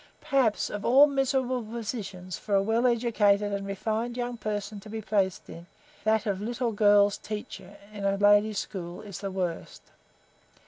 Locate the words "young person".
4.17-4.79